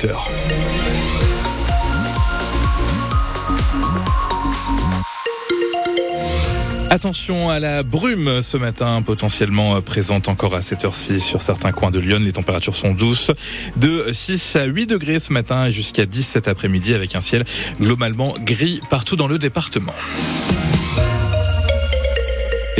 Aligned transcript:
8h. 0.00 0.16
Attention 6.88 7.50
à 7.50 7.58
la 7.58 7.82
brume 7.82 8.40
ce 8.40 8.56
matin, 8.56 9.02
potentiellement 9.02 9.80
présente 9.82 10.28
encore 10.28 10.54
à 10.54 10.62
cette 10.62 10.84
heure-ci 10.84 11.20
sur 11.20 11.42
certains 11.42 11.72
coins 11.72 11.90
de 11.90 11.98
Lyon. 11.98 12.18
Les 12.20 12.32
températures 12.32 12.74
sont 12.74 12.92
douces, 12.92 13.30
de 13.76 14.06
6 14.12 14.56
à 14.56 14.64
8 14.64 14.86
degrés 14.86 15.18
ce 15.18 15.32
matin 15.32 15.68
jusqu'à 15.68 16.06
10 16.06 16.22
cet 16.22 16.48
après-midi 16.48 16.94
avec 16.94 17.14
un 17.14 17.20
ciel 17.20 17.44
globalement 17.80 18.34
gris 18.40 18.80
partout 18.88 19.16
dans 19.16 19.28
le 19.28 19.38
département. 19.38 19.94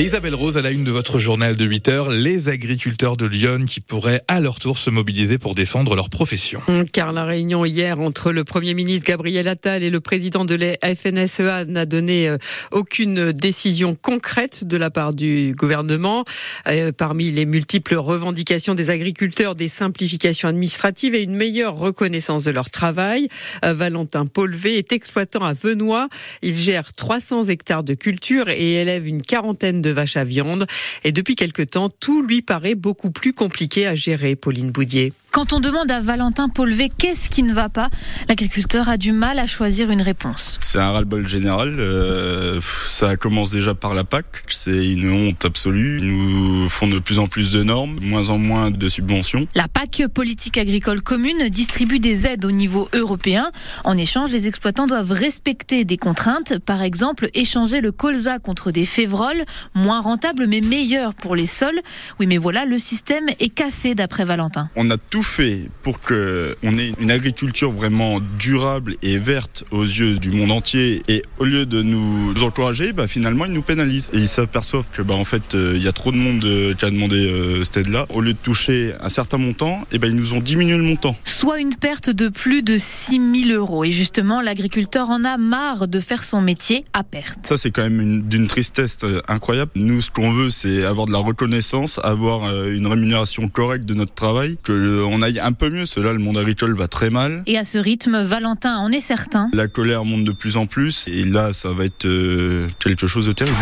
Isabelle 0.02 0.34
Rose, 0.34 0.56
à 0.56 0.62
la 0.62 0.70
une 0.70 0.82
de 0.82 0.90
votre 0.90 1.18
journal 1.18 1.56
de 1.56 1.64
8 1.66 1.88
heures, 1.88 2.08
les 2.08 2.48
agriculteurs 2.48 3.18
de 3.18 3.26
Lyon 3.26 3.66
qui 3.66 3.80
pourraient 3.80 4.22
à 4.28 4.40
leur 4.40 4.58
tour 4.58 4.78
se 4.78 4.88
mobiliser 4.88 5.36
pour 5.36 5.54
défendre 5.54 5.94
leur 5.94 6.08
profession. 6.08 6.62
Hum, 6.68 6.88
car 6.88 7.12
la 7.12 7.26
réunion 7.26 7.66
hier 7.66 8.00
entre 8.00 8.32
le 8.32 8.42
Premier 8.42 8.72
ministre 8.72 9.06
Gabriel 9.06 9.46
Attal 9.46 9.82
et 9.82 9.90
le 9.90 10.00
président 10.00 10.46
de 10.46 10.54
la 10.54 10.72
FNSEA 10.94 11.66
n'a 11.66 11.84
donné 11.84 12.30
euh, 12.30 12.38
aucune 12.72 13.32
décision 13.32 13.94
concrète 13.94 14.64
de 14.64 14.78
la 14.78 14.88
part 14.88 15.12
du 15.12 15.54
gouvernement. 15.54 16.24
Euh, 16.66 16.92
parmi 16.96 17.30
les 17.30 17.44
multiples 17.44 17.96
revendications 17.96 18.74
des 18.74 18.88
agriculteurs, 18.88 19.54
des 19.54 19.68
simplifications 19.68 20.48
administratives 20.48 21.14
et 21.14 21.22
une 21.22 21.36
meilleure 21.36 21.76
reconnaissance 21.76 22.44
de 22.44 22.52
leur 22.52 22.70
travail. 22.70 23.28
Euh, 23.66 23.74
Valentin 23.74 24.24
Paulvé 24.24 24.78
est 24.78 24.92
exploitant 24.92 25.44
à 25.44 25.52
Venois. 25.52 26.08
Il 26.40 26.56
gère 26.56 26.94
300 26.94 27.48
hectares 27.48 27.84
de 27.84 27.92
culture 27.92 28.48
et 28.48 28.76
élève 28.76 29.06
une 29.06 29.20
quarantaine 29.20 29.82
de 29.82 29.89
vaches 29.92 30.16
à 30.16 30.24
viande. 30.24 30.66
Et 31.04 31.12
depuis 31.12 31.36
quelque 31.36 31.62
temps, 31.62 31.88
tout 31.90 32.22
lui 32.22 32.42
paraît 32.42 32.74
beaucoup 32.74 33.10
plus 33.10 33.32
compliqué 33.32 33.86
à 33.86 33.94
gérer, 33.94 34.36
Pauline 34.36 34.70
Boudier. 34.70 35.12
Quand 35.32 35.52
on 35.52 35.60
demande 35.60 35.92
à 35.92 36.00
Valentin 36.00 36.48
Paulvé 36.48 36.90
qu'est-ce 36.90 37.30
qui 37.30 37.44
ne 37.44 37.54
va 37.54 37.68
pas, 37.68 37.88
l'agriculteur 38.28 38.88
a 38.88 38.96
du 38.96 39.12
mal 39.12 39.38
à 39.38 39.46
choisir 39.46 39.92
une 39.92 40.02
réponse. 40.02 40.58
C'est 40.60 40.78
un 40.78 40.90
ras-le-bol 40.90 41.28
général. 41.28 41.76
Euh, 41.78 42.60
ça 42.88 43.16
commence 43.16 43.52
déjà 43.52 43.74
par 43.76 43.94
la 43.94 44.02
PAC. 44.02 44.26
C'est 44.48 44.88
une 44.88 45.08
honte 45.08 45.44
absolue. 45.44 46.00
Ils 46.00 46.08
nous 46.08 46.68
font 46.68 46.88
de 46.88 46.98
plus 46.98 47.20
en 47.20 47.28
plus 47.28 47.50
de 47.50 47.62
normes, 47.62 47.96
moins 48.00 48.28
en 48.30 48.38
moins 48.38 48.72
de 48.72 48.88
subventions. 48.88 49.46
La 49.54 49.68
PAC, 49.68 50.08
politique 50.12 50.58
agricole 50.58 51.00
commune, 51.00 51.48
distribue 51.48 52.00
des 52.00 52.26
aides 52.26 52.44
au 52.44 52.50
niveau 52.50 52.88
européen. 52.92 53.52
En 53.84 53.96
échange, 53.96 54.32
les 54.32 54.48
exploitants 54.48 54.88
doivent 54.88 55.12
respecter 55.12 55.84
des 55.84 55.96
contraintes. 55.96 56.58
Par 56.58 56.82
exemple, 56.82 57.30
échanger 57.34 57.80
le 57.80 57.92
colza 57.92 58.40
contre 58.40 58.72
des 58.72 58.84
févroles, 58.84 59.44
moins 59.76 60.00
rentable 60.00 60.48
mais 60.48 60.60
meilleur 60.60 61.14
pour 61.14 61.36
les 61.36 61.46
sols. 61.46 61.80
Oui, 62.18 62.26
mais 62.26 62.38
voilà, 62.38 62.64
le 62.64 62.80
système 62.80 63.26
est 63.38 63.48
cassé 63.54 63.94
d'après 63.94 64.24
Valentin. 64.24 64.68
On 64.74 64.90
a 64.90 64.98
tout 64.98 65.19
fait 65.22 65.68
pour 65.82 66.00
que 66.00 66.56
on 66.62 66.76
ait 66.78 66.92
une 67.00 67.10
agriculture 67.10 67.70
vraiment 67.70 68.20
durable 68.38 68.96
et 69.02 69.18
verte 69.18 69.64
aux 69.70 69.82
yeux 69.82 70.16
du 70.16 70.30
monde 70.30 70.50
entier. 70.50 71.02
Et 71.08 71.22
au 71.38 71.44
lieu 71.44 71.66
de 71.66 71.82
nous 71.82 72.34
encourager, 72.42 72.92
bah, 72.92 73.06
finalement, 73.06 73.44
ils 73.44 73.52
nous 73.52 73.62
pénalisent. 73.62 74.10
Et 74.12 74.18
ils 74.18 74.28
s'aperçoivent 74.28 74.86
que, 74.92 75.02
bah, 75.02 75.14
en 75.14 75.24
fait, 75.24 75.54
euh, 75.54 75.74
il 75.76 75.82
y 75.82 75.88
a 75.88 75.92
trop 75.92 76.12
de 76.12 76.16
monde 76.16 76.44
euh, 76.44 76.74
qui 76.74 76.84
a 76.84 76.90
demandé 76.90 77.16
euh, 77.16 77.64
cette 77.64 77.78
aide-là. 77.78 78.06
Au 78.10 78.20
lieu 78.20 78.32
de 78.32 78.38
toucher 78.38 78.92
un 79.00 79.08
certain 79.08 79.38
montant, 79.38 79.80
et 79.92 79.98
bah, 79.98 80.06
ils 80.06 80.16
nous 80.16 80.34
ont 80.34 80.40
diminué 80.40 80.76
le 80.76 80.82
montant. 80.82 81.16
Soit 81.24 81.60
une 81.60 81.74
perte 81.74 82.10
de 82.10 82.28
plus 82.28 82.62
de 82.62 82.76
6 82.78 83.46
000 83.46 83.58
euros. 83.58 83.84
Et 83.84 83.90
justement, 83.90 84.40
l'agriculteur 84.40 85.10
en 85.10 85.24
a 85.24 85.36
marre 85.36 85.88
de 85.88 86.00
faire 86.00 86.24
son 86.24 86.40
métier 86.40 86.84
à 86.92 87.04
perte. 87.04 87.38
Ça, 87.44 87.56
c'est 87.56 87.70
quand 87.70 87.82
même 87.82 88.22
d'une 88.22 88.46
tristesse 88.46 88.98
incroyable. 89.28 89.70
Nous, 89.74 90.00
ce 90.00 90.10
qu'on 90.10 90.32
veut, 90.32 90.50
c'est 90.50 90.84
avoir 90.84 91.06
de 91.06 91.12
la 91.12 91.18
reconnaissance, 91.18 91.98
avoir 92.02 92.66
une 92.66 92.86
rémunération 92.86 93.48
correcte 93.48 93.84
de 93.84 93.94
notre 93.94 94.14
travail, 94.14 94.56
que 94.62 95.02
on 95.10 95.22
aille 95.22 95.40
un 95.40 95.52
peu 95.52 95.70
mieux. 95.70 95.86
Cela, 95.86 96.12
le 96.12 96.18
monde 96.18 96.38
agricole 96.38 96.76
va 96.76 96.88
très 96.88 97.10
mal. 97.10 97.42
Et 97.46 97.58
à 97.58 97.64
ce 97.64 97.78
rythme, 97.78 98.22
Valentin 98.22 98.76
en 98.76 98.90
est 98.92 99.00
certain. 99.00 99.48
La 99.52 99.68
colère 99.68 100.04
monte 100.04 100.24
de 100.24 100.32
plus 100.32 100.56
en 100.56 100.66
plus 100.66 101.06
et 101.08 101.24
là, 101.24 101.52
ça 101.52 101.72
va 101.72 101.84
être 101.84 102.06
euh, 102.06 102.68
quelque 102.78 103.06
chose 103.06 103.26
de 103.26 103.32
terrible. 103.32 103.56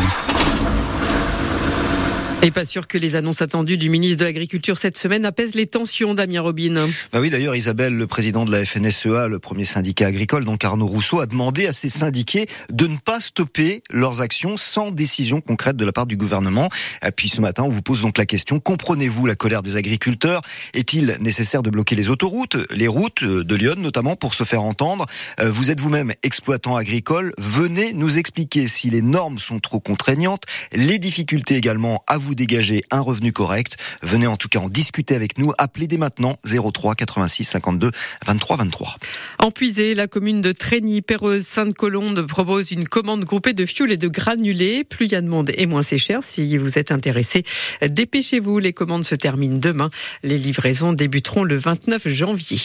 Et 2.40 2.52
pas 2.52 2.64
sûr 2.64 2.86
que 2.86 2.98
les 2.98 3.16
annonces 3.16 3.42
attendues 3.42 3.76
du 3.76 3.90
ministre 3.90 4.18
de 4.18 4.24
l'Agriculture 4.24 4.78
cette 4.78 4.96
semaine 4.96 5.24
apaisent 5.24 5.56
les 5.56 5.66
tensions, 5.66 6.14
Damien 6.14 6.40
Robin. 6.40 6.86
Bah 7.12 7.18
oui, 7.20 7.30
d'ailleurs, 7.30 7.56
Isabelle, 7.56 7.96
le 7.96 8.06
président 8.06 8.44
de 8.44 8.52
la 8.52 8.64
FNSEA, 8.64 9.26
le 9.26 9.40
premier 9.40 9.64
syndicat 9.64 10.06
agricole, 10.06 10.44
donc 10.44 10.62
Arnaud 10.62 10.86
Rousseau, 10.86 11.18
a 11.18 11.26
demandé 11.26 11.66
à 11.66 11.72
ses 11.72 11.88
syndiqués 11.88 12.46
de 12.70 12.86
ne 12.86 12.96
pas 12.96 13.18
stopper 13.18 13.82
leurs 13.90 14.20
actions 14.20 14.56
sans 14.56 14.92
décision 14.92 15.40
concrète 15.40 15.76
de 15.76 15.84
la 15.84 15.90
part 15.90 16.06
du 16.06 16.16
gouvernement. 16.16 16.68
Et 17.04 17.10
puis 17.10 17.28
ce 17.28 17.40
matin, 17.40 17.64
on 17.64 17.70
vous 17.70 17.82
pose 17.82 18.02
donc 18.02 18.16
la 18.18 18.24
question, 18.24 18.60
comprenez-vous 18.60 19.26
la 19.26 19.34
colère 19.34 19.62
des 19.62 19.76
agriculteurs? 19.76 20.40
Est-il 20.74 21.18
nécessaire 21.20 21.64
de 21.64 21.70
bloquer 21.70 21.96
les 21.96 22.08
autoroutes, 22.08 22.56
les 22.70 22.88
routes 22.88 23.24
de 23.24 23.54
Lyon 23.56 23.74
notamment, 23.78 24.14
pour 24.14 24.34
se 24.34 24.44
faire 24.44 24.62
entendre? 24.62 25.06
Euh, 25.40 25.50
Vous 25.50 25.72
êtes 25.72 25.80
vous-même 25.80 26.12
exploitant 26.22 26.76
agricole, 26.76 27.32
venez 27.36 27.94
nous 27.94 28.16
expliquer 28.16 28.68
si 28.68 28.90
les 28.90 29.02
normes 29.02 29.40
sont 29.40 29.58
trop 29.58 29.80
contraignantes, 29.80 30.44
les 30.72 31.00
difficultés 31.00 31.56
également 31.56 32.04
à 32.06 32.16
vous 32.16 32.27
vous 32.28 32.34
dégager 32.34 32.82
un 32.90 33.00
revenu 33.00 33.32
correct. 33.32 33.78
Venez 34.02 34.26
en 34.26 34.36
tout 34.36 34.48
cas 34.48 34.58
en 34.58 34.68
discuter 34.68 35.14
avec 35.14 35.38
nous. 35.38 35.52
Appelez 35.56 35.86
dès 35.86 35.96
maintenant 35.96 36.38
03 36.44 36.94
86 36.94 37.44
52 37.44 37.90
23 38.26 38.56
23. 38.58 38.96
En 39.38 39.50
puisée, 39.50 39.94
la 39.94 40.08
commune 40.08 40.42
de 40.42 40.52
Trény, 40.52 41.00
Perreuse, 41.00 41.46
Sainte-Colombe 41.46 42.26
propose 42.26 42.70
une 42.70 42.86
commande 42.86 43.24
groupée 43.24 43.54
de 43.54 43.64
fioul 43.64 43.92
et 43.92 43.96
de 43.96 44.08
granulés. 44.08 44.84
Plus 44.84 45.06
il 45.06 45.12
y 45.12 45.14
a 45.14 45.22
de 45.22 45.26
monde 45.26 45.50
et 45.56 45.64
moins 45.64 45.82
c'est 45.82 45.96
cher. 45.96 46.20
Si 46.22 46.58
vous 46.58 46.78
êtes 46.78 46.92
intéressé, 46.92 47.44
dépêchez-vous. 47.80 48.58
Les 48.58 48.74
commandes 48.74 49.04
se 49.04 49.14
terminent 49.14 49.58
demain. 49.58 49.88
Les 50.22 50.36
livraisons 50.36 50.92
débuteront 50.92 51.44
le 51.44 51.56
29 51.56 52.08
janvier. 52.08 52.60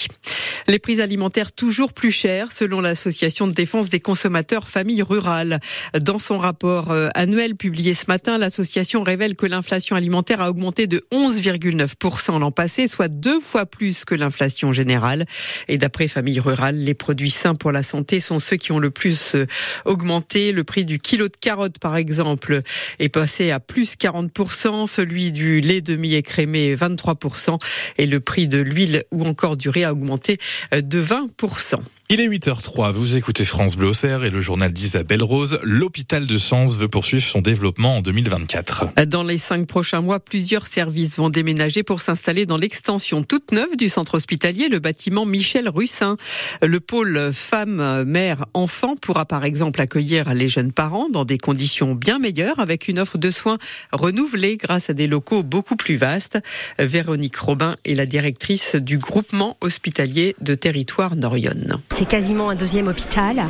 Les 0.68 0.80
prix 0.80 1.00
alimentaires 1.00 1.54
toujours 1.54 1.94
plus 1.94 2.12
chers 2.12 2.52
selon 2.52 2.82
l'association 2.82 3.48
de 3.48 3.54
défense 3.54 3.90
des 3.90 4.02
consommateurs 4.02 4.68
Famille 4.68 5.04
Rurale. 5.04 5.62
Dans 6.02 6.18
son 6.18 6.38
rapport 6.38 6.92
euh, 6.92 7.08
annuel 7.16 7.56
publié 7.56 7.94
ce 7.94 8.06
matin, 8.10 8.38
l'association 8.38 9.04
révèle 9.04 9.36
que 9.36 9.46
l'inflation 9.54 9.96
alimentaire 9.96 10.42
a 10.42 10.50
augmenté 10.50 10.88
de 10.88 11.06
11,9% 11.12 12.40
l'an 12.40 12.52
passé, 12.52 12.88
soit 12.88 13.08
deux 13.08 13.40
fois 13.40 13.68
plus 13.68 14.04
que 14.04 14.16
l'inflation 14.16 14.74
générale. 14.74 15.26
Et 15.68 15.78
d'après 15.78 16.08
Famille 16.08 16.40
Rurale, 16.40 16.76
les 16.76 16.96
produits 16.96 17.30
sains 17.30 17.54
pour 17.54 17.72
la 17.72 17.84
santé 17.84 18.20
sont 18.20 18.40
ceux 18.40 18.58
qui 18.58 18.72
ont 18.72 18.80
le 18.80 18.90
plus 18.90 19.36
euh, 19.36 19.46
augmenté. 19.86 20.52
Le 20.52 20.64
prix 20.64 20.86
du 20.86 20.98
kilo 20.98 21.28
de 21.28 21.38
carottes, 21.40 21.78
par 21.78 21.98
exemple, 21.98 22.62
est 22.98 23.10
passé 23.10 23.52
à 23.52 23.60
plus 23.60 23.96
40%, 23.96 24.88
celui 24.88 25.32
du 25.32 25.62
lait 25.62 25.82
demi-écrémé 25.82 26.74
23% 26.74 27.60
et 28.00 28.08
le 28.08 28.20
prix 28.20 28.48
de 28.48 28.58
l'huile 28.60 29.04
ou 29.12 29.24
encore 29.24 29.56
du 29.56 29.70
riz 29.70 29.84
a 29.84 29.94
augmenté 29.94 30.40
euh, 30.74 30.82
de 30.82 31.00
20%. 31.00 31.76
Il 32.14 32.20
est 32.20 32.30
8h03, 32.30 32.92
vous 32.92 33.18
écoutez 33.18 33.44
France 33.44 33.76
Bleu 33.76 33.92
et 34.06 34.30
le 34.30 34.40
journal 34.40 34.72
d'Isabelle 34.72 35.24
Rose. 35.24 35.58
L'hôpital 35.64 36.28
de 36.28 36.38
Sens 36.38 36.78
veut 36.78 36.88
poursuivre 36.88 37.24
son 37.24 37.42
développement 37.42 37.98
en 37.98 38.02
2024. 38.02 39.04
Dans 39.08 39.24
les 39.24 39.40
cinq 39.40 39.66
prochains 39.66 40.02
mois, 40.02 40.20
plusieurs 40.20 40.68
services 40.68 41.18
vont 41.18 41.30
déménager 41.30 41.82
pour 41.82 42.02
s'installer 42.02 42.46
dans 42.46 42.58
l'extension 42.58 43.24
toute 43.24 43.52
neuve 43.52 43.76
du 43.78 43.90
centre 43.90 44.14
hospitalier, 44.14 44.70
le 44.70 44.78
bâtiment 44.78 45.26
Michel 45.26 45.68
Russin. 45.68 46.18
Le 46.62 46.80
pôle 46.80 47.32
femmes, 47.34 48.04
mères, 48.04 48.46
enfants 48.54 48.96
pourra 48.96 49.26
par 49.26 49.44
exemple 49.44 49.82
accueillir 49.82 50.36
les 50.36 50.48
jeunes 50.48 50.72
parents 50.72 51.10
dans 51.10 51.26
des 51.26 51.40
conditions 51.40 51.96
bien 51.96 52.20
meilleures 52.20 52.60
avec 52.60 52.88
une 52.90 53.00
offre 53.00 53.18
de 53.18 53.32
soins 53.32 53.58
renouvelée 53.92 54.58
grâce 54.58 54.92
à 54.92 54.94
des 54.94 55.08
locaux 55.08 55.42
beaucoup 55.42 55.78
plus 55.78 55.96
vastes. 55.96 56.38
Véronique 56.78 57.38
Robin 57.38 57.76
est 57.86 57.96
la 57.96 58.06
directrice 58.06 58.76
du 58.76 59.00
groupement 59.00 59.58
hospitalier 59.62 60.36
de 60.42 60.54
territoire 60.54 61.16
Norion. 61.16 61.82
C'est 62.04 62.10
quasiment 62.10 62.50
un 62.50 62.56
deuxième 62.56 62.90
hôpital 62.90 63.46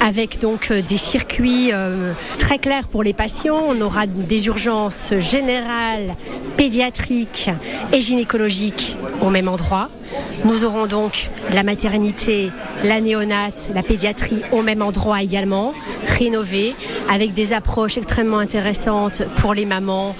avec 0.00 0.40
donc 0.40 0.70
euh, 0.70 0.80
des 0.80 0.96
circuits 0.96 1.74
euh, 1.74 2.14
très 2.38 2.58
clairs 2.58 2.88
pour 2.88 3.02
les 3.02 3.12
patients. 3.12 3.62
On 3.68 3.78
aura 3.82 4.06
des 4.06 4.46
urgences 4.46 5.12
générales, 5.18 6.16
pédiatriques 6.56 7.50
et 7.92 8.00
gynécologiques 8.00 8.96
au 9.20 9.28
même 9.28 9.46
endroit. 9.46 9.90
Nous 10.44 10.64
aurons 10.64 10.86
donc 10.86 11.30
la 11.52 11.62
maternité, 11.62 12.50
la 12.84 13.00
néonate, 13.00 13.70
la 13.74 13.82
pédiatrie 13.82 14.42
au 14.52 14.62
même 14.62 14.82
endroit 14.82 15.22
également, 15.22 15.74
rénovée, 16.06 16.74
avec 17.10 17.34
des 17.34 17.52
approches 17.52 17.96
extrêmement 17.96 18.38
intéressantes 18.38 19.22
pour 19.36 19.54
les 19.54 19.64
mamans, 19.64 20.14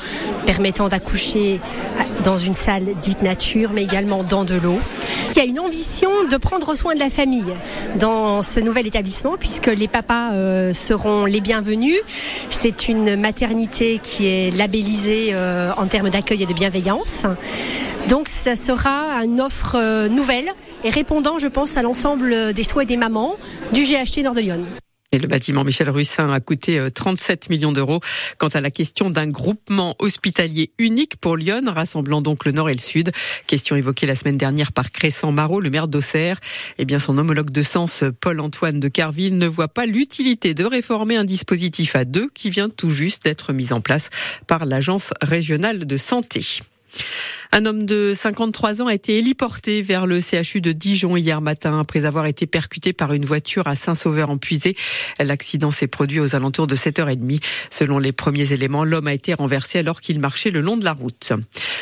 permettant 0.47 0.89
d'accoucher 0.89 1.61
dans 2.25 2.37
une 2.37 2.55
salle 2.55 2.87
dite 3.01 3.23
nature, 3.23 3.71
mais 3.73 3.85
également 3.85 4.23
dans 4.23 4.45
de 4.45 4.57
l'eau. 4.57 4.79
Il 5.31 5.39
y 5.39 5.41
a 5.41 5.45
une 5.45 5.61
ambition 5.61 6.11
de 6.31 6.37
prendre 6.37 6.75
soin 6.75 6.95
de 6.95 6.99
la 6.99 7.11
famille 7.11 7.55
dans 7.97 8.43
ce 8.43 8.61
nouvel 8.61 8.87
établissement, 8.87 9.37
puisque 9.39 9.67
les 9.67 9.89
papas 9.89 10.33
euh, 10.33 10.73
seront 10.73 11.27
les 11.27 11.41
bienvenus. 11.41 11.99
C'est 12.51 12.89
une 12.89 13.17
maternité 13.17 14.01
qui 14.03 14.27
est 14.27 14.57
labellisée 14.57 15.31
euh, 15.33 15.71
en 15.77 15.87
termes 15.87 16.11
d'accueil 16.11 16.43
et 16.43 16.47
de 16.47 16.55
bienveillance. 16.55 17.25
Donc 18.09 18.29
ça 18.29 18.57
sera 18.57 19.23
une 19.23 19.41
offre 19.41 19.75
euh, 19.75 20.09
nouvelle 20.09 20.51
et 20.83 20.89
répondant, 20.89 21.39
je 21.39 21.47
pense, 21.47 21.77
à 21.77 21.83
l'ensemble 21.83 22.55
des 22.55 22.65
souhaits 22.65 22.89
des 22.89 22.97
mamans 22.97 23.37
du 23.75 23.83
GHT 23.83 24.23
Nord 24.23 24.35
de 24.35 24.41
Lyon. 24.41 24.65
Et 25.13 25.19
le 25.19 25.29
bâtiment 25.29 25.63
Michel 25.63 25.91
Russin 25.91 26.33
a 26.33 26.41
coûté 26.41 26.81
37 26.95 27.45
euh, 27.45 27.55
millions 27.55 27.73
d'euros. 27.73 28.01
Quant 28.39 28.49
à 28.49 28.63
la 28.63 28.71
question 28.71 29.11
d'un 29.11 29.27
groupement 29.27 29.95
hospitalier 29.99 30.71
unique 30.79 31.17
pour 31.17 31.37
Lyon, 31.37 31.63
rassemblant 31.67 32.23
donc 32.23 32.47
le 32.47 32.53
nord 32.53 32.71
et 32.71 32.75
le 32.75 32.81
sud, 32.81 33.11
question 33.47 33.77
évoquée 33.77 34.07
la 34.07 34.17
semaine 34.17 34.39
dernière 34.39 34.73
par 34.73 34.91
Crescent 34.91 35.33
Marot, 35.33 35.61
le 35.61 35.69
maire 35.69 35.89
d'Auxerre, 35.89 36.39
eh 36.79 36.87
bien 36.87 36.99
son 36.99 37.19
homologue 37.19 37.51
de 37.51 37.63
sens, 37.63 38.05
Paul-Antoine 38.23 38.81
de 38.81 38.89
Carville, 38.89 39.37
ne 39.37 39.47
voit 39.47 39.69
pas 39.69 39.85
l'utilité 39.85 40.55
de 40.55 40.65
réformer 40.65 41.17
un 41.17 41.25
dispositif 41.25 41.95
à 41.95 42.07
deux 42.07 42.31
qui 42.31 42.49
vient 42.49 42.71
tout 42.71 42.91
juste 42.91 43.25
d'être 43.25 43.53
mis 43.53 43.73
en 43.73 43.83
place 43.83 44.09
par 44.47 44.65
l'Agence 44.65 45.13
régionale 45.21 45.87
de 45.87 45.97
santé. 45.99 46.43
Un 47.51 47.65
homme 47.65 47.87
de 47.87 48.13
53 48.15 48.83
ans 48.83 48.87
a 48.89 48.95
été 48.95 49.19
héliporté 49.19 49.81
vers 49.81 50.07
le 50.07 50.21
CHU 50.21 50.61
de 50.61 50.73
Dijon 50.73 51.17
hier 51.17 51.41
matin 51.41 51.81
après 51.81 52.05
avoir 52.05 52.27
été 52.27 52.47
percuté 52.47 52.93
par 52.93 53.15
une 53.15 53.25
voiture 53.25 53.67
à 53.67 53.75
Saint-Sauveur-en-Puisé. 53.75 54.77
L'accident 55.19 55.71
s'est 55.71 55.87
produit 55.87 56.21
aux 56.21 56.37
alentours 56.37 56.67
de 56.67 56.77
7h30. 56.77 57.41
Selon 57.71 57.99
les 57.99 58.13
premiers 58.13 58.53
éléments, 58.53 58.85
l'homme 58.85 59.07
a 59.07 59.15
été 59.15 59.33
renversé 59.33 59.79
alors 59.79 60.01
qu'il 60.01 60.21
marchait 60.21 60.51
le 60.51 60.61
long 60.61 60.77
de 60.77 60.85
la 60.85 60.93
route. 60.93 61.33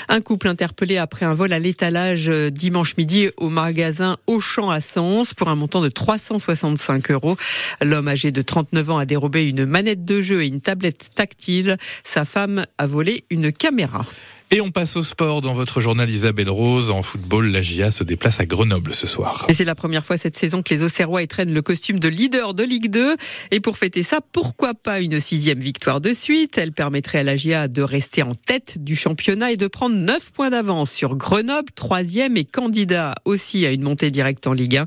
Un 0.09 0.21
couple 0.21 0.49
interpellé 0.49 0.99
après 0.99 1.27
un 1.27 1.35
vol 1.35 1.53
à 1.53 1.59
l'étalage 1.59 2.29
dimanche 2.29 2.97
midi 2.97 3.29
au 3.37 3.49
magasin 3.49 4.17
Auchan 4.29 4.71
à 4.71 4.81
Sens 4.81 5.35
pour 5.35 5.49
un 5.49 5.57
montant 5.57 5.81
de 5.81 5.89
365 5.89 7.11
euros. 7.11 7.37
L'homme 7.83 8.09
âgé 8.09 8.31
de 8.31 8.41
39 8.41 8.91
ans 8.91 8.99
a 8.99 9.05
dérobé 9.05 9.45
une 9.45 9.67
manette 9.67 10.05
de 10.05 10.21
jeu 10.21 10.43
et 10.43 10.47
une 10.47 10.61
tablette 10.61 11.11
tactile. 11.15 11.77
Sa 12.05 12.25
femme 12.25 12.65
a 12.79 12.87
volé 12.87 13.25
une 13.31 13.53
caméra. 13.53 14.07
Et 14.53 14.61
on 14.61 14.71
passe 14.71 14.95
au 14.95 15.03
sport 15.03 15.41
dans 15.41 15.55
votre 15.55 15.81
journal 15.81 16.09
Isabelle 16.09 16.51
Rose. 16.51 16.93
En 16.93 17.03
football, 17.03 17.49
la 17.49 17.63
GIA 17.63 17.91
se 17.91 18.05
déplace 18.05 18.39
à 18.39 18.47
Grenoble 18.47 18.95
ce 18.95 19.09
soir. 19.09 19.45
Et 19.49 19.55
c'est 19.55 19.65
la 19.65 19.75
première 19.75 20.07
fois 20.07 20.19
cette 20.19 20.37
saison 20.37 20.63
que 20.63 20.73
les 20.73 20.85
Auxerrois 20.85 21.25
étrennent 21.25 21.53
le 21.53 21.63
costume 21.63 21.99
de 21.99 22.07
leader 22.07 22.55
de 22.55 22.63
Ligue 22.63 22.89
2. 22.89 23.17
Et 23.51 23.59
pour 23.59 23.77
fêter 23.77 24.05
ça, 24.05 24.21
pourquoi 24.31 24.75
pas 24.75 25.01
une 25.01 25.19
sixième 25.19 25.59
victoire 25.59 26.01
de 26.01 26.13
suite? 26.13 26.59
Elle 26.59 26.71
permettrait 26.71 27.19
à 27.19 27.23
la 27.25 27.37
GIA 27.37 27.67
de 27.67 27.83
rester 27.83 28.23
en 28.23 28.37
tête 28.37 28.85
du 28.85 28.95
championnat 28.95 29.51
et 29.51 29.57
de 29.57 29.67
prendre 29.67 29.97
9 29.97 30.31
points 30.31 30.51
d'avance 30.51 30.93
sur 30.93 31.17
Grenoble, 31.17 31.73
troisième 31.75 32.37
et 32.37 32.45
candidat 32.45 33.17
aussi 33.25 33.67
à 33.67 33.73
une 33.73 33.83
montée 33.83 34.13
directe 34.13 34.47
en 34.47 34.53
Ligue 34.53 34.77
1. 34.77 34.87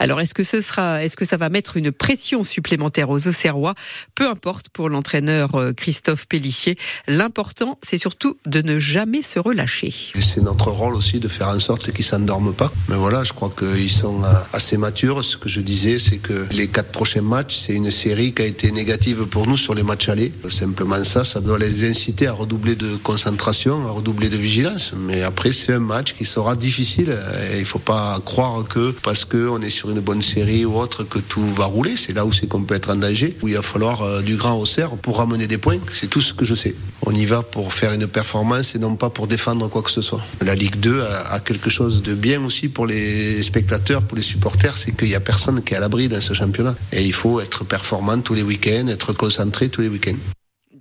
Alors 0.00 0.20
est-ce 0.20 0.34
que 0.34 0.44
ce 0.44 0.60
sera, 0.60 1.02
est-ce 1.02 1.16
que 1.16 1.24
ça 1.24 1.38
va 1.38 1.48
mettre 1.48 1.78
une 1.78 1.92
pression 1.92 2.44
supplémentaire 2.44 3.08
aux 3.08 3.26
Auxerrois? 3.26 3.74
Peu 4.14 4.28
importe 4.28 4.68
pour 4.68 4.90
l'entraîneur 4.90 5.54
euh, 5.54 5.72
Christophe 5.72 6.28
Pellissier. 6.28 6.76
L'important, 7.06 7.78
c'est 7.82 7.96
surtout 7.96 8.36
de 8.44 8.60
ne 8.60 8.78
jamais 8.78 8.97
jamais 8.98 9.22
se 9.22 9.38
relâcher. 9.38 9.94
C'est 10.30 10.42
notre 10.42 10.72
rôle 10.72 10.96
aussi 10.96 11.20
de 11.20 11.28
faire 11.28 11.50
en 11.50 11.60
sorte 11.60 11.92
qu'ils 11.92 12.04
s'endorment 12.04 12.52
pas. 12.52 12.72
Mais 12.88 12.96
voilà, 12.96 13.22
je 13.22 13.32
crois 13.32 13.52
qu'ils 13.56 13.92
sont 14.04 14.24
euh, 14.24 14.32
assez 14.52 14.76
matures. 14.76 15.24
Ce 15.24 15.36
que 15.36 15.48
je 15.48 15.60
disais, 15.60 16.00
c'est 16.00 16.18
que 16.18 16.46
les 16.50 16.66
quatre 16.66 16.90
prochains 16.90 17.22
matchs, 17.22 17.56
c'est 17.62 17.74
une 17.74 17.92
série 17.92 18.34
qui 18.34 18.42
a 18.42 18.46
été 18.46 18.72
négative 18.72 19.26
pour 19.26 19.46
nous 19.46 19.56
sur 19.56 19.74
les 19.78 19.84
matchs 19.84 20.08
allés. 20.08 20.32
Simplement 20.50 21.04
ça, 21.04 21.22
ça 21.22 21.40
doit 21.40 21.60
les 21.60 21.88
inciter 21.88 22.26
à 22.26 22.32
redoubler 22.32 22.74
de 22.74 22.96
concentration, 22.96 23.86
à 23.86 23.92
redoubler 23.92 24.30
de 24.30 24.36
vigilance. 24.36 24.90
Mais 25.06 25.22
après, 25.22 25.52
c'est 25.52 25.74
un 25.74 25.84
match 25.94 26.14
qui 26.16 26.24
sera 26.24 26.56
difficile. 26.56 27.16
Et 27.52 27.60
il 27.60 27.68
faut 27.72 27.84
pas 27.94 28.18
croire 28.24 28.66
que 28.66 28.90
parce 29.04 29.24
qu'on 29.24 29.60
est 29.62 29.70
sur 29.70 29.90
une 29.90 30.00
bonne 30.00 30.22
série 30.22 30.64
ou 30.64 30.74
autre 30.74 31.04
que 31.04 31.20
tout 31.20 31.46
va 31.60 31.66
rouler. 31.66 31.94
C'est 31.96 32.14
là 32.14 32.26
où 32.26 32.32
c'est 32.32 32.48
qu'on 32.48 32.64
peut 32.64 32.74
être 32.74 32.90
en 32.90 32.96
danger, 32.96 33.36
où 33.42 33.46
il 33.46 33.54
va 33.54 33.62
falloir 33.62 34.02
euh, 34.02 34.22
du 34.22 34.34
grand 34.34 34.56
au 34.60 34.66
pour 35.02 35.18
ramener 35.18 35.46
des 35.46 35.58
points. 35.58 35.78
C'est 35.92 36.10
tout 36.10 36.20
ce 36.20 36.34
que 36.34 36.44
je 36.44 36.56
sais. 36.56 36.74
On 37.02 37.14
y 37.14 37.26
va 37.26 37.42
pour 37.42 37.72
faire 37.72 37.92
une 37.92 38.08
performance 38.08 38.74
et 38.74 38.80
non 38.80 38.87
pas 38.96 39.10
pour 39.10 39.26
défendre 39.26 39.68
quoi 39.68 39.82
que 39.82 39.90
ce 39.90 40.02
soit. 40.02 40.20
La 40.40 40.54
Ligue 40.54 40.76
2 40.76 41.02
a, 41.30 41.40
quelque 41.40 41.70
chose 41.70 42.02
de 42.02 42.14
bien 42.14 42.44
aussi 42.44 42.68
pour 42.68 42.86
les 42.86 43.42
spectateurs, 43.42 44.02
pour 44.02 44.16
les 44.16 44.22
supporters, 44.22 44.76
c'est 44.76 44.92
qu'il 44.92 45.08
n'y 45.08 45.14
a 45.14 45.20
personne 45.20 45.62
qui 45.62 45.74
est 45.74 45.76
à 45.76 45.80
l'abri 45.80 46.08
dans 46.08 46.20
ce 46.20 46.34
championnat. 46.34 46.74
Et 46.92 47.04
il 47.04 47.12
faut 47.12 47.40
être 47.40 47.64
performant 47.64 48.20
tous 48.20 48.34
les 48.34 48.42
week-ends, 48.42 48.88
être 48.88 49.12
concentré 49.12 49.68
tous 49.68 49.82
les 49.82 49.88
week-ends. 49.88 50.37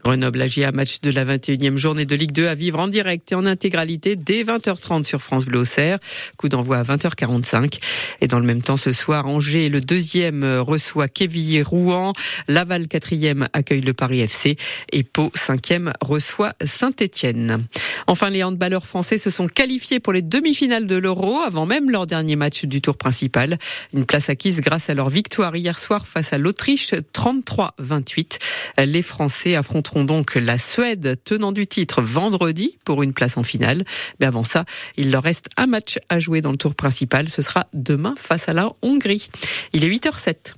Grenoble 0.07 0.42
AGA, 0.42 0.71
match 0.71 1.01
de 1.01 1.12
la 1.12 1.25
21e 1.25 1.75
journée 1.75 2.06
de 2.06 2.15
Ligue 2.15 2.31
2 2.31 2.48
à 2.48 2.56
vivre 2.56 2.80
en 2.80 2.88
direct 2.88 3.30
et 3.33 3.36
en 3.36 3.45
intégralité 3.45 4.15
dès 4.15 4.45
20h30 4.45 5.04
sur 5.04 5.21
France 5.21 5.44
Bleu 5.44 5.59
Auxerre. 5.59 6.00
Coup 6.38 6.48
d'envoi 6.48 6.77
à 6.77 6.83
20h45. 6.83 7.77
Et 8.21 8.27
dans 8.27 8.39
le 8.39 8.45
même 8.45 8.62
temps, 8.62 8.77
ce 8.77 8.94
soir, 8.94 9.27
Angers, 9.27 9.68
le 9.68 9.81
deuxième, 9.81 10.45
reçoit 10.59 11.09
Quevilly 11.09 11.62
Rouen. 11.62 12.13
Laval, 12.48 12.88
quatrième, 12.88 13.50
accueille 13.51 13.81
le 13.81 13.94
Paris 13.94 14.21
FC. 14.21 14.56
Et 14.94 15.04
Pau, 15.04 15.30
cinquième, 15.36 15.92
reçoit 16.00 16.54
Saint-Etienne. 16.63 17.68
Enfin, 18.07 18.30
les 18.30 18.45
handballeurs 18.45 18.86
français 18.86 19.18
se 19.18 19.30
sont 19.30 19.48
qualifiés 19.48 20.00
pour 20.00 20.13
les 20.13 20.21
demi-finales 20.21 20.88
de 20.88 20.95
l'Euro 20.95 21.42
avant 21.42 21.65
même 21.65 21.92
leur 21.92 22.07
dernier 22.07 22.38
match 22.38 22.63
du 22.63 22.80
tour 22.80 22.95
principal. 22.95 23.57
Une 23.94 24.06
place 24.06 24.30
acquise 24.30 24.62
grâce 24.62 24.89
à 24.89 24.94
leur 24.94 25.09
victoire 25.09 25.54
hier 25.57 25.77
soir 25.77 26.07
face 26.07 26.31
à 26.31 26.38
l'Autriche 26.38 26.94
33-28. 26.94 28.38
Les 28.86 29.01
Français 29.01 29.57
donc 30.04 30.36
la 30.36 30.58
Suède, 30.58 31.18
tenant 31.24 31.52
du 31.52 31.68
titre, 31.68 32.02
vendredi 32.02 32.78
pour 32.86 33.04
une 33.04 33.14
place 33.14 33.38
en 33.38 33.44
finale. 33.44 33.84
Mais 34.20 34.26
avant 34.26 34.44
ça, 34.44 34.66
il 34.98 35.12
leur 35.12 35.24
reste 35.24 35.48
un 35.58 35.68
match 35.68 36.00
à 36.10 36.20
jouer 36.20 36.42
dans 36.42 36.52
le 36.52 36.58
tour 36.58 36.76
principal. 36.76 37.30
Ce 37.30 37.42
sera 37.42 37.68
demain 37.74 38.16
face 38.18 38.50
à 38.50 38.54
la 38.54 38.70
Hongrie. 38.82 39.30
Il 39.74 39.84
est 39.84 39.90
8h07. 39.90 40.58